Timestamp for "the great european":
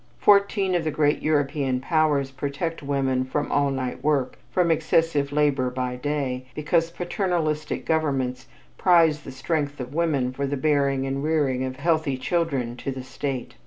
0.83-1.79